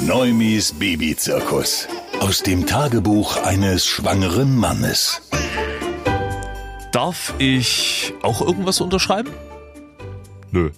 Neumis 0.00 0.72
Babyzirkus. 0.72 1.88
Aus 2.20 2.42
dem 2.42 2.66
Tagebuch 2.66 3.36
eines 3.42 3.86
schwangeren 3.86 4.56
Mannes. 4.56 5.20
Darf 6.92 7.34
ich 7.38 8.14
auch 8.22 8.40
irgendwas 8.40 8.80
unterschreiben? 8.80 9.30
Nö. 10.50 10.70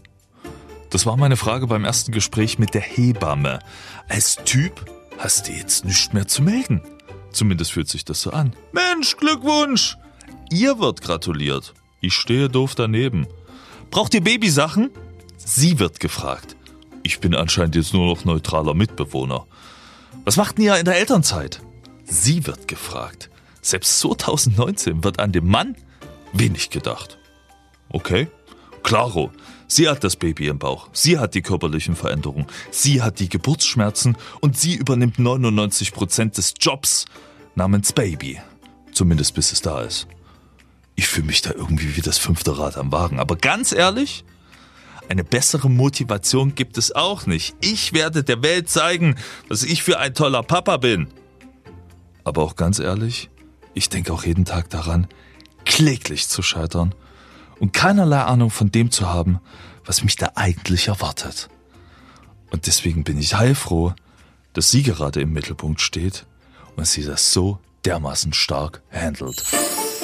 Das 0.88 1.06
war 1.06 1.16
meine 1.16 1.36
Frage 1.36 1.66
beim 1.66 1.84
ersten 1.84 2.12
Gespräch 2.12 2.58
mit 2.58 2.74
der 2.74 2.80
Hebamme. 2.80 3.60
Als 4.08 4.36
Typ 4.44 4.84
hast 5.18 5.48
du 5.48 5.52
jetzt 5.52 5.84
nichts 5.84 6.12
mehr 6.12 6.26
zu 6.26 6.42
melden. 6.42 6.82
Zumindest 7.30 7.72
fühlt 7.72 7.88
sich 7.88 8.04
das 8.04 8.22
so 8.22 8.30
an. 8.30 8.54
Mensch, 8.72 9.16
Glückwunsch! 9.16 9.96
Ihr 10.50 10.78
wird 10.78 11.02
gratuliert. 11.02 11.74
Ich 12.00 12.14
stehe 12.14 12.48
doof 12.48 12.74
daneben. 12.74 13.26
Braucht 13.90 14.14
ihr 14.14 14.22
Babysachen? 14.22 14.90
Sie 15.36 15.78
wird 15.78 16.00
gefragt. 16.00 16.56
Ich 17.10 17.18
bin 17.18 17.34
anscheinend 17.34 17.74
jetzt 17.74 17.92
nur 17.92 18.06
noch 18.06 18.24
neutraler 18.24 18.72
Mitbewohner. 18.72 19.44
Was 20.24 20.36
macht 20.36 20.60
ihr 20.60 20.76
in 20.76 20.84
der 20.84 20.96
Elternzeit? 20.96 21.60
Sie 22.04 22.46
wird 22.46 22.68
gefragt. 22.68 23.30
Selbst 23.60 23.98
2019 23.98 25.02
wird 25.02 25.18
an 25.18 25.32
den 25.32 25.48
Mann 25.48 25.74
wenig 26.32 26.70
gedacht. 26.70 27.18
Okay, 27.88 28.28
klaro. 28.84 29.32
Sie 29.66 29.88
hat 29.88 30.04
das 30.04 30.14
Baby 30.14 30.46
im 30.46 30.60
Bauch. 30.60 30.88
Sie 30.92 31.18
hat 31.18 31.34
die 31.34 31.42
körperlichen 31.42 31.96
Veränderungen. 31.96 32.46
Sie 32.70 33.02
hat 33.02 33.18
die 33.18 33.28
Geburtsschmerzen 33.28 34.16
und 34.40 34.56
sie 34.56 34.76
übernimmt 34.76 35.18
99 35.18 35.90
Prozent 35.90 36.38
des 36.38 36.54
Jobs 36.60 37.06
namens 37.56 37.92
Baby. 37.92 38.40
Zumindest 38.92 39.34
bis 39.34 39.50
es 39.50 39.60
da 39.60 39.80
ist. 39.80 40.06
Ich 40.94 41.08
fühle 41.08 41.26
mich 41.26 41.42
da 41.42 41.50
irgendwie 41.50 41.96
wie 41.96 42.02
das 42.02 42.18
fünfte 42.18 42.56
Rad 42.56 42.76
am 42.76 42.92
Wagen. 42.92 43.18
Aber 43.18 43.34
ganz 43.34 43.72
ehrlich, 43.72 44.24
eine 45.10 45.24
bessere 45.24 45.68
Motivation 45.68 46.54
gibt 46.54 46.78
es 46.78 46.94
auch 46.94 47.26
nicht. 47.26 47.56
Ich 47.60 47.92
werde 47.92 48.22
der 48.22 48.42
Welt 48.44 48.68
zeigen, 48.68 49.16
dass 49.48 49.64
ich 49.64 49.82
für 49.82 49.98
ein 49.98 50.14
toller 50.14 50.44
Papa 50.44 50.76
bin. 50.76 51.08
Aber 52.22 52.42
auch 52.42 52.54
ganz 52.54 52.78
ehrlich, 52.78 53.28
ich 53.74 53.88
denke 53.88 54.12
auch 54.12 54.24
jeden 54.24 54.44
Tag 54.44 54.70
daran, 54.70 55.08
kläglich 55.64 56.28
zu 56.28 56.42
scheitern 56.42 56.94
und 57.58 57.72
keinerlei 57.72 58.22
Ahnung 58.22 58.50
von 58.50 58.70
dem 58.70 58.92
zu 58.92 59.08
haben, 59.08 59.40
was 59.84 60.04
mich 60.04 60.14
da 60.14 60.32
eigentlich 60.36 60.86
erwartet. 60.86 61.48
Und 62.52 62.68
deswegen 62.68 63.02
bin 63.02 63.18
ich 63.18 63.34
heilfroh, 63.34 63.94
dass 64.52 64.70
sie 64.70 64.84
gerade 64.84 65.20
im 65.20 65.32
Mittelpunkt 65.32 65.80
steht 65.80 66.24
und 66.76 66.86
sie 66.86 67.02
das 67.02 67.32
so 67.32 67.58
dermaßen 67.84 68.32
stark 68.32 68.80
handelt. 68.92 69.42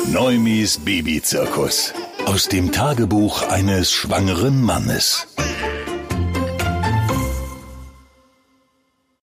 Neumis 0.08 0.78
Babyzirkus. 0.78 1.92
Aus 2.26 2.48
dem 2.48 2.72
Tagebuch 2.72 3.42
eines 3.42 3.92
schwangeren 3.92 4.60
Mannes. 4.60 5.28